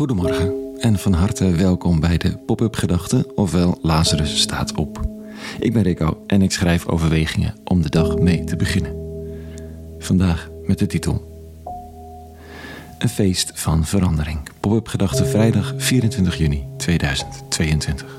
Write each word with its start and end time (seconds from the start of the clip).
Goedemorgen 0.00 0.78
en 0.78 0.98
van 0.98 1.12
harte 1.12 1.50
welkom 1.50 2.00
bij 2.00 2.16
de 2.16 2.36
Pop-up 2.36 2.74
Gedachten, 2.74 3.36
ofwel 3.36 3.78
Lazarus 3.82 4.40
staat 4.40 4.74
op. 4.74 5.00
Ik 5.58 5.72
ben 5.72 5.82
Rico 5.82 6.24
en 6.26 6.42
ik 6.42 6.52
schrijf 6.52 6.86
overwegingen 6.86 7.54
om 7.64 7.82
de 7.82 7.88
dag 7.88 8.18
mee 8.18 8.44
te 8.44 8.56
beginnen. 8.56 8.94
Vandaag 9.98 10.48
met 10.66 10.78
de 10.78 10.86
titel 10.86 11.44
Een 12.98 13.08
feest 13.08 13.50
van 13.54 13.84
verandering. 13.84 14.40
Pop-up 14.60 14.88
Gedachten 14.88 15.26
vrijdag 15.26 15.74
24 15.76 16.36
juni 16.36 16.64
2022. 16.76 18.18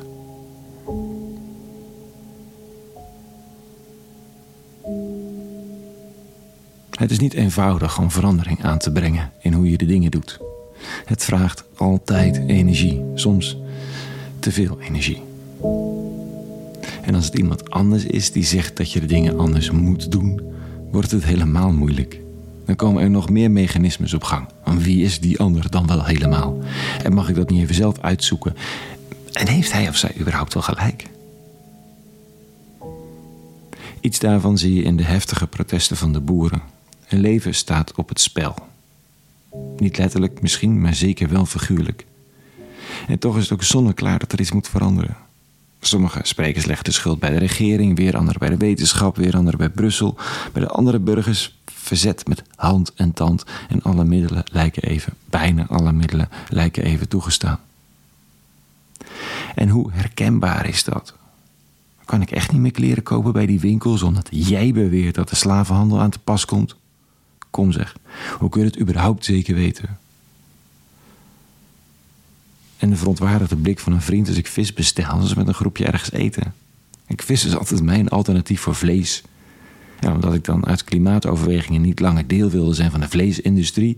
Het 6.91 7.11
is 7.11 7.19
niet 7.19 7.33
eenvoudig 7.33 7.99
om 7.99 8.11
verandering 8.11 8.63
aan 8.63 8.77
te 8.77 8.91
brengen 8.91 9.31
in 9.39 9.53
hoe 9.53 9.71
je 9.71 9.77
de 9.77 9.85
dingen 9.85 10.11
doet. 10.11 10.50
Het 11.05 11.23
vraagt 11.23 11.63
altijd 11.75 12.41
energie, 12.47 13.03
soms 13.15 13.57
te 14.39 14.51
veel 14.51 14.79
energie. 14.79 15.21
En 17.01 17.15
als 17.15 17.25
het 17.25 17.37
iemand 17.37 17.69
anders 17.69 18.03
is 18.05 18.31
die 18.31 18.43
zegt 18.43 18.77
dat 18.77 18.91
je 18.91 18.99
de 18.99 19.05
dingen 19.05 19.39
anders 19.39 19.71
moet 19.71 20.11
doen, 20.11 20.41
wordt 20.91 21.11
het 21.11 21.23
helemaal 21.23 21.71
moeilijk. 21.71 22.19
Dan 22.65 22.75
komen 22.75 23.03
er 23.03 23.09
nog 23.09 23.29
meer 23.29 23.51
mechanismes 23.51 24.13
op 24.13 24.23
gang. 24.23 24.47
Want 24.65 24.83
wie 24.83 25.03
is 25.03 25.19
die 25.19 25.39
ander 25.39 25.69
dan 25.69 25.87
wel 25.87 26.05
helemaal? 26.05 26.59
En 27.03 27.13
mag 27.13 27.29
ik 27.29 27.35
dat 27.35 27.49
niet 27.49 27.61
even 27.61 27.75
zelf 27.75 27.99
uitzoeken? 27.99 28.55
En 29.31 29.47
heeft 29.47 29.71
hij 29.71 29.89
of 29.89 29.95
zij 29.95 30.13
überhaupt 30.19 30.53
wel 30.53 30.63
gelijk? 30.63 31.09
Iets 33.99 34.19
daarvan 34.19 34.57
zie 34.57 34.75
je 34.75 34.83
in 34.83 34.97
de 34.97 35.03
heftige 35.03 35.47
protesten 35.47 35.97
van 35.97 36.13
de 36.13 36.19
boeren. 36.19 36.61
Hun 37.05 37.19
leven 37.19 37.53
staat 37.53 37.95
op 37.95 38.09
het 38.09 38.19
spel. 38.19 38.55
Niet 39.77 39.97
letterlijk 39.97 40.41
misschien, 40.41 40.81
maar 40.81 40.95
zeker 40.95 41.29
wel 41.29 41.45
figuurlijk. 41.45 42.05
En 43.07 43.19
toch 43.19 43.37
is 43.37 43.43
het 43.43 43.53
ook 43.53 43.63
zonneklaar 43.63 44.19
dat 44.19 44.31
er 44.31 44.39
iets 44.39 44.51
moet 44.51 44.67
veranderen. 44.67 45.17
Sommige 45.79 46.19
sprekers 46.23 46.65
leggen 46.65 46.85
de 46.85 46.91
schuld 46.91 47.19
bij 47.19 47.29
de 47.29 47.37
regering, 47.37 47.97
weer 47.97 48.17
anderen 48.17 48.39
bij 48.39 48.49
de 48.49 48.57
wetenschap, 48.57 49.15
weer 49.15 49.35
anderen 49.35 49.59
bij 49.59 49.69
Brussel. 49.69 50.17
Bij 50.53 50.61
de 50.61 50.69
andere 50.69 50.99
burgers 50.99 51.59
verzet 51.65 52.27
met 52.27 52.43
hand 52.55 52.93
en 52.93 53.13
tand 53.13 53.43
en 53.69 53.81
alle 53.81 54.03
middelen 54.03 54.43
lijken 54.51 54.83
even, 54.83 55.13
bijna 55.25 55.67
alle 55.67 55.91
middelen 55.91 56.29
lijken 56.49 56.83
even 56.83 57.07
toegestaan. 57.07 57.59
En 59.55 59.69
hoe 59.69 59.91
herkenbaar 59.91 60.67
is 60.67 60.83
dat? 60.83 61.15
Kan 62.05 62.21
ik 62.21 62.31
echt 62.31 62.51
niet 62.51 62.61
meer 62.61 62.71
kleren 62.71 63.03
kopen 63.03 63.33
bij 63.33 63.45
die 63.45 63.59
winkels 63.59 64.01
omdat 64.01 64.27
jij 64.29 64.71
beweert 64.71 65.15
dat 65.15 65.29
de 65.29 65.35
slavenhandel 65.35 65.99
aan 65.99 66.09
te 66.09 66.19
pas 66.19 66.45
komt? 66.45 66.75
Kom 67.51 67.71
zeg, 67.71 67.95
hoe 68.39 68.49
kun 68.49 68.61
je 68.61 68.67
het 68.67 68.79
überhaupt 68.79 69.25
zeker 69.25 69.55
weten? 69.55 69.99
En 72.77 72.89
de 72.89 72.95
verontwaardigde 72.95 73.55
blik 73.55 73.79
van 73.79 73.93
een 73.93 74.01
vriend 74.01 74.27
als 74.27 74.37
ik 74.37 74.47
vis 74.47 74.73
bestel, 74.73 75.09
als 75.09 75.33
met 75.33 75.47
een 75.47 75.53
groepje 75.53 75.85
ergens 75.85 76.11
eten. 76.11 76.53
Ik 77.07 77.21
vis 77.21 77.45
is 77.45 77.55
altijd 77.55 77.83
mijn 77.83 78.09
alternatief 78.09 78.61
voor 78.61 78.75
vlees. 78.75 79.23
Ja, 79.99 80.13
omdat 80.13 80.33
ik 80.33 80.45
dan 80.45 80.65
uit 80.65 80.83
klimaatoverwegingen 80.83 81.81
niet 81.81 81.99
langer 81.99 82.27
deel 82.27 82.49
wilde 82.49 82.73
zijn 82.73 82.91
van 82.91 82.99
de 82.99 83.09
vleesindustrie. 83.09 83.97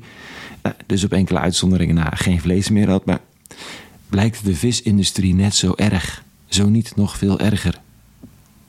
Eh, 0.62 0.72
dus 0.86 1.04
op 1.04 1.12
enkele 1.12 1.40
uitzonderingen 1.40 1.96
na 1.96 2.09
geen 2.09 2.42
vlees 2.42 2.70
meer 2.70 2.90
had. 2.90 3.06
Maar 3.06 3.20
blijkt 4.09 4.46
de 4.46 4.56
visindustrie 4.56 5.34
net 5.34 5.56
zo 5.56 5.74
erg, 5.76 6.24
zo 6.48 6.70
niet 6.70 6.96
nog 6.96 7.18
veel 7.18 7.40
erger. 7.40 7.81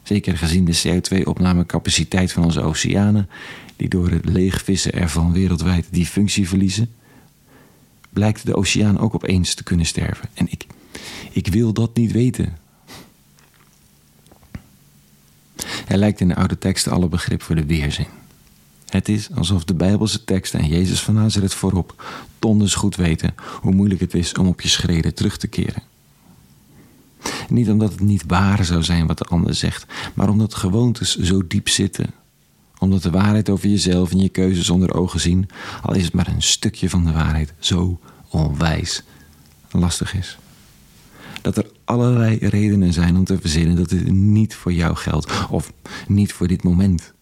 Zeker 0.05 0.39
gezien 0.39 0.65
de 0.65 0.81
CO2-opnamecapaciteit 0.83 2.33
van 2.33 2.45
onze 2.45 2.61
oceanen, 2.61 3.29
die 3.77 3.89
door 3.89 4.11
het 4.11 4.25
leegvissen 4.25 4.93
ervan 4.93 5.33
wereldwijd 5.33 5.87
die 5.91 6.07
functie 6.07 6.49
verliezen, 6.49 6.95
blijkt 8.11 8.47
de 8.47 8.57
oceaan 8.57 8.99
ook 8.99 9.15
opeens 9.15 9.55
te 9.55 9.63
kunnen 9.63 9.87
sterven. 9.87 10.29
En 10.35 10.47
ik, 10.51 10.67
ik 11.31 11.47
wil 11.47 11.73
dat 11.73 11.97
niet 11.97 12.13
weten. 12.13 12.57
Er 15.87 15.97
lijkt 15.97 16.21
in 16.21 16.29
de 16.29 16.35
oude 16.35 16.59
teksten 16.59 16.93
alle 16.93 17.09
begrip 17.09 17.43
voor 17.43 17.57
de 17.57 17.67
weerzin. 17.67 18.07
Het 18.89 19.09
is 19.09 19.29
alsof 19.35 19.65
de 19.65 19.75
Bijbelse 19.75 20.25
teksten 20.25 20.61
en 20.61 20.69
Jezus 20.69 21.03
van 21.03 21.15
Nazareth 21.15 21.55
voorop 21.55 22.05
donders 22.39 22.75
goed 22.75 22.97
weten 22.97 23.35
hoe 23.61 23.75
moeilijk 23.75 24.01
het 24.01 24.15
is 24.15 24.33
om 24.33 24.47
op 24.47 24.61
je 24.61 24.69
schreden 24.69 25.15
terug 25.15 25.37
te 25.37 25.47
keren. 25.47 25.83
Niet 27.49 27.69
omdat 27.69 27.91
het 27.91 28.01
niet 28.01 28.25
waar 28.27 28.65
zou 28.65 28.83
zijn 28.83 29.07
wat 29.07 29.19
de 29.19 29.25
ander 29.25 29.55
zegt, 29.55 29.87
maar 30.15 30.29
omdat 30.29 30.55
gewoontes 30.55 31.17
zo 31.17 31.47
diep 31.47 31.69
zitten. 31.69 32.11
Omdat 32.79 33.03
de 33.03 33.11
waarheid 33.11 33.51
over 33.51 33.69
jezelf 33.69 34.11
en 34.11 34.19
je 34.19 34.29
keuzes 34.29 34.71
onder 34.71 34.95
ogen 34.95 35.21
zien, 35.21 35.49
al 35.83 35.95
is 35.95 36.05
het 36.05 36.13
maar 36.13 36.29
een 36.29 36.43
stukje 36.43 36.91
van 36.91 37.05
de 37.05 37.13
waarheid, 37.13 37.55
zo 37.59 38.01
onwijs 38.29 39.03
lastig 39.71 40.15
is. 40.15 40.39
Dat 41.43 41.57
er 41.57 41.71
allerlei 41.85 42.37
redenen 42.37 42.93
zijn 42.93 43.17
om 43.17 43.25
te 43.25 43.41
verzinnen 43.41 43.77
dat 43.77 43.89
dit 43.89 44.11
niet 44.13 44.55
voor 44.55 44.73
jou 44.73 44.97
geldt 44.97 45.49
of 45.51 45.73
niet 46.09 46.33
voor 46.33 46.47
dit 46.47 46.63
moment. 46.63 47.13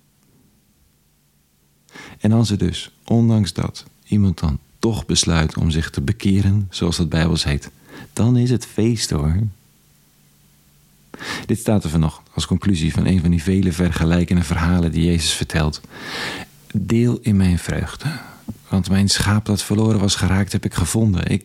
En 2.19 2.33
als 2.33 2.51
er 2.51 2.59
dus, 2.59 2.91
ondanks 3.05 3.53
dat, 3.53 3.85
iemand 4.05 4.39
dan 4.41 4.59
toch 4.79 5.07
besluit 5.07 5.57
om 5.57 5.71
zich 5.71 5.91
te 5.91 6.01
bekeren, 6.01 6.67
zoals 6.71 6.97
dat 6.97 7.09
Bijbels 7.09 7.45
heet, 7.45 7.71
dan 8.13 8.37
is 8.37 8.51
het 8.51 8.67
feest 8.67 9.11
hoor. 9.11 9.37
Dit 11.53 11.61
staat 11.61 11.85
er 11.85 11.91
vanochtend 11.91 12.29
als 12.35 12.47
conclusie 12.47 12.93
van 12.93 13.07
een 13.07 13.21
van 13.21 13.31
die 13.31 13.43
vele 13.43 13.73
vergelijkende 13.73 14.43
verhalen 14.43 14.93
die 14.93 15.05
Jezus 15.05 15.33
vertelt. 15.33 15.81
Deel 16.75 17.19
in 17.23 17.37
mijn 17.37 17.59
vreugde, 17.59 18.09
want 18.69 18.91
mijn 18.91 19.09
schaap 19.09 19.45
dat 19.45 19.63
verloren 19.63 20.01
was 20.01 20.15
geraakt 20.15 20.53
heb 20.53 20.65
ik 20.65 20.75
gevonden. 20.75 21.31
Ik, 21.31 21.45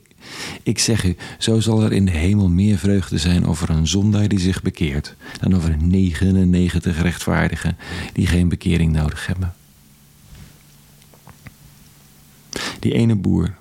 ik 0.64 0.80
zeg 0.80 1.04
u, 1.04 1.16
zo 1.38 1.60
zal 1.60 1.84
er 1.84 1.92
in 1.92 2.06
de 2.06 2.12
hemel 2.12 2.50
meer 2.50 2.78
vreugde 2.78 3.18
zijn 3.18 3.46
over 3.46 3.70
een 3.70 3.88
zondaar 3.88 4.28
die 4.28 4.40
zich 4.40 4.62
bekeert, 4.62 5.16
dan 5.40 5.56
over 5.56 5.78
99 5.78 7.02
rechtvaardigen 7.02 7.78
die 8.14 8.28
geen 8.28 8.50
bekering 8.50 8.92
nodig 8.92 9.28
hebben. 9.28 9.54
Die 12.80 12.94
ene 12.94 13.16
boer, 13.16 13.56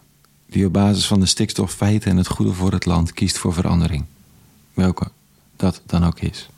die 0.47 0.67
op 0.67 0.73
basis 0.73 1.07
van 1.07 1.21
de 1.21 1.27
stikstoffeiten 1.27 2.11
en 2.11 2.17
het 2.17 2.29
goede 2.29 2.53
voor 2.53 2.73
het 2.73 2.85
land 2.85 3.13
kiest 3.13 3.39
voor 3.39 3.53
verandering. 3.53 4.05
Welke 4.75 5.11
dat 5.57 5.83
dan 5.87 6.05
ook 6.05 6.21
is. 6.21 6.49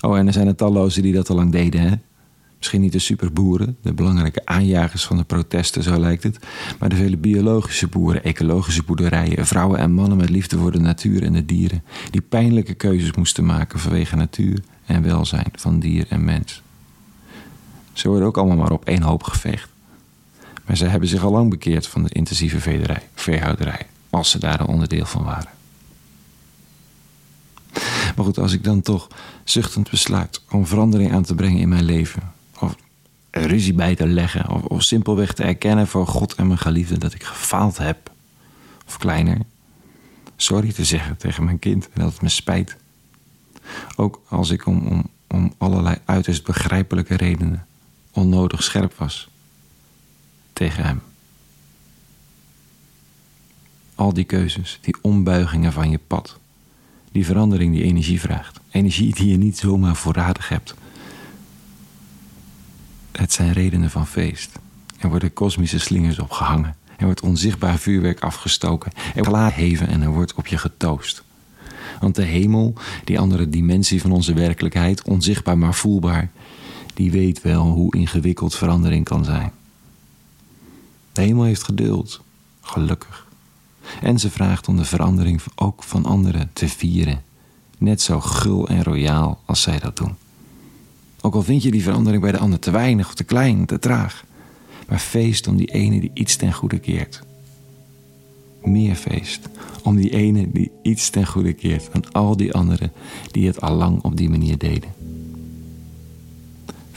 Oh, 0.00 0.18
en 0.18 0.26
er 0.26 0.32
zijn 0.32 0.46
er 0.46 0.54
tallozen 0.54 1.02
die 1.02 1.12
dat 1.12 1.30
al 1.30 1.36
lang 1.36 1.52
deden, 1.52 1.80
hè? 1.80 1.94
Misschien 2.58 2.80
niet 2.80 2.92
de 2.92 2.98
superboeren, 2.98 3.76
de 3.82 3.92
belangrijke 3.92 4.46
aanjagers 4.46 5.04
van 5.04 5.16
de 5.16 5.24
protesten, 5.24 5.82
zo 5.82 5.98
lijkt 5.98 6.22
het, 6.22 6.38
maar 6.78 6.88
de 6.88 6.96
vele 6.96 7.16
biologische 7.16 7.86
boeren, 7.86 8.24
ecologische 8.24 8.82
boerderijen, 8.82 9.46
vrouwen 9.46 9.78
en 9.78 9.92
mannen 9.92 10.18
met 10.18 10.30
liefde 10.30 10.58
voor 10.58 10.72
de 10.72 10.80
natuur 10.80 11.22
en 11.22 11.32
de 11.32 11.44
dieren, 11.44 11.82
die 12.10 12.20
pijnlijke 12.20 12.74
keuzes 12.74 13.12
moesten 13.12 13.44
maken 13.44 13.78
vanwege 13.78 14.16
natuur 14.16 14.62
en 14.86 15.02
welzijn 15.02 15.50
van 15.52 15.78
dier 15.78 16.06
en 16.08 16.24
mens. 16.24 16.62
Ze 17.92 18.08
worden 18.08 18.26
ook 18.26 18.36
allemaal 18.36 18.56
maar 18.56 18.72
op 18.72 18.84
één 18.84 19.02
hoop 19.02 19.22
geveegd. 19.22 19.68
Maar 20.64 20.76
ze 20.76 20.86
hebben 20.86 21.08
zich 21.08 21.24
al 21.24 21.32
lang 21.32 21.50
bekeerd 21.50 21.86
van 21.86 22.02
de 22.02 22.10
intensieve 22.12 22.60
vederij, 22.60 23.02
veehouderij, 23.14 23.86
als 24.10 24.30
ze 24.30 24.38
daar 24.38 24.60
een 24.60 24.66
onderdeel 24.66 25.06
van 25.06 25.24
waren. 25.24 25.59
Maar 28.16 28.24
goed, 28.24 28.38
als 28.38 28.52
ik 28.52 28.64
dan 28.64 28.80
toch 28.80 29.08
zuchtend 29.44 29.90
besluit 29.90 30.42
om 30.50 30.66
verandering 30.66 31.12
aan 31.12 31.22
te 31.22 31.34
brengen 31.34 31.60
in 31.60 31.68
mijn 31.68 31.84
leven, 31.84 32.32
of 32.58 32.76
ruzie 33.30 33.74
bij 33.74 33.94
te 33.94 34.06
leggen, 34.06 34.48
of, 34.48 34.62
of 34.62 34.82
simpelweg 34.82 35.32
te 35.32 35.42
erkennen 35.42 35.86
voor 35.86 36.06
God 36.06 36.34
en 36.34 36.46
mijn 36.46 36.58
geliefde 36.58 36.98
dat 36.98 37.14
ik 37.14 37.22
gefaald 37.22 37.78
heb, 37.78 38.10
of 38.86 38.98
kleiner, 38.98 39.38
sorry 40.36 40.72
te 40.72 40.84
zeggen 40.84 41.16
tegen 41.16 41.44
mijn 41.44 41.58
kind 41.58 41.88
en 41.92 42.00
dat 42.02 42.12
het 42.12 42.22
me 42.22 42.28
spijt. 42.28 42.76
Ook 43.96 44.22
als 44.28 44.50
ik 44.50 44.66
om, 44.66 44.86
om, 44.86 45.06
om 45.28 45.52
allerlei 45.58 45.96
uiterst 46.04 46.44
begrijpelijke 46.44 47.16
redenen 47.16 47.66
onnodig 48.10 48.62
scherp 48.62 48.94
was 48.94 49.28
tegen 50.52 50.84
hem. 50.84 51.00
Al 53.94 54.12
die 54.12 54.24
keuzes, 54.24 54.78
die 54.80 54.96
ombuigingen 55.00 55.72
van 55.72 55.90
je 55.90 55.98
pad 55.98 56.38
die 57.12 57.24
verandering 57.24 57.74
die 57.74 57.82
energie 57.82 58.20
vraagt. 58.20 58.60
Energie 58.70 59.14
die 59.14 59.28
je 59.28 59.36
niet 59.36 59.58
zomaar 59.58 59.96
voorradig 59.96 60.48
hebt. 60.48 60.74
Het 63.12 63.32
zijn 63.32 63.52
redenen 63.52 63.90
van 63.90 64.06
feest. 64.06 64.58
Er 64.98 65.08
worden 65.08 65.32
kosmische 65.32 65.78
slingers 65.78 66.18
opgehangen. 66.18 66.76
Er 66.96 67.04
wordt 67.04 67.20
onzichtbaar 67.20 67.78
vuurwerk 67.78 68.20
afgestoken. 68.20 68.92
Er 69.14 69.24
wordt 69.24 69.54
heven 69.54 69.88
en 69.88 70.02
er 70.02 70.12
wordt 70.12 70.34
op 70.34 70.46
je 70.46 70.58
getoost. 70.58 71.24
Want 72.00 72.14
de 72.14 72.22
hemel, 72.22 72.74
die 73.04 73.18
andere 73.18 73.48
dimensie 73.48 74.00
van 74.00 74.12
onze 74.12 74.32
werkelijkheid, 74.32 75.02
onzichtbaar 75.02 75.58
maar 75.58 75.74
voelbaar, 75.74 76.30
die 76.94 77.10
weet 77.10 77.42
wel 77.42 77.66
hoe 77.66 77.96
ingewikkeld 77.96 78.54
verandering 78.54 79.04
kan 79.04 79.24
zijn. 79.24 79.52
De 81.12 81.20
hemel 81.20 81.44
heeft 81.44 81.62
geduld, 81.62 82.20
gelukkig. 82.60 83.26
En 84.02 84.18
ze 84.18 84.30
vraagt 84.30 84.68
om 84.68 84.76
de 84.76 84.84
verandering 84.84 85.40
ook 85.54 85.82
van 85.82 86.04
anderen 86.04 86.50
te 86.52 86.68
vieren. 86.68 87.22
Net 87.78 88.02
zo 88.02 88.20
gul 88.20 88.68
en 88.68 88.84
royaal 88.84 89.40
als 89.44 89.62
zij 89.62 89.78
dat 89.78 89.96
doen. 89.96 90.14
Ook 91.20 91.34
al 91.34 91.42
vind 91.42 91.62
je 91.62 91.70
die 91.70 91.82
verandering 91.82 92.22
bij 92.22 92.32
de 92.32 92.38
ander 92.38 92.58
te 92.58 92.70
weinig 92.70 93.06
of 93.06 93.14
te 93.14 93.24
klein, 93.24 93.66
te 93.66 93.78
traag. 93.78 94.24
Maar 94.88 94.98
feest 94.98 95.46
om 95.48 95.56
die 95.56 95.72
ene 95.72 96.00
die 96.00 96.10
iets 96.14 96.36
ten 96.36 96.52
goede 96.52 96.78
keert. 96.78 97.22
meer 98.62 98.94
feest. 98.94 99.48
Om 99.82 99.96
die 99.96 100.10
ene 100.10 100.52
die 100.52 100.70
iets 100.82 101.10
ten 101.10 101.26
goede 101.26 101.52
keert 101.52 101.88
aan 101.92 102.12
al 102.12 102.36
die 102.36 102.52
anderen 102.52 102.92
die 103.30 103.46
het 103.46 103.60
al 103.60 103.74
lang 103.74 104.02
op 104.02 104.16
die 104.16 104.30
manier 104.30 104.58
deden. 104.58 104.99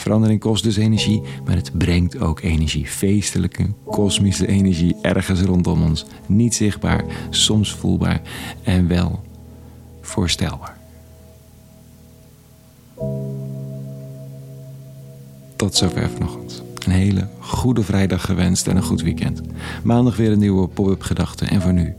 Verandering 0.03 0.39
kost 0.39 0.63
dus 0.63 0.77
energie, 0.77 1.21
maar 1.45 1.55
het 1.55 1.77
brengt 1.77 2.19
ook 2.19 2.41
energie. 2.41 2.85
Feestelijke, 2.85 3.73
kosmische 3.85 4.47
energie 4.47 4.95
ergens 5.01 5.41
rondom 5.41 5.83
ons. 5.83 6.05
Niet 6.25 6.55
zichtbaar, 6.55 7.03
soms 7.29 7.73
voelbaar 7.73 8.21
en 8.63 8.87
wel 8.87 9.21
voorstelbaar. 10.01 10.77
Tot 15.55 15.75
zover 15.75 16.09
vanochtend. 16.09 16.63
Een 16.85 16.91
hele 16.91 17.27
goede 17.39 17.83
vrijdag 17.83 18.25
gewenst 18.25 18.67
en 18.67 18.75
een 18.75 18.83
goed 18.83 19.01
weekend. 19.01 19.41
Maandag 19.83 20.15
weer 20.15 20.31
een 20.31 20.39
nieuwe 20.39 20.67
pop-up 20.67 21.01
gedachte 21.01 21.45
en 21.45 21.61
voor 21.61 21.73
nu 21.73 21.93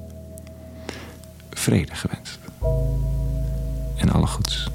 vrede 1.50 1.94
gewenst. 1.94 2.38
En 3.96 4.10
alle 4.10 4.26
goeds. 4.26 4.73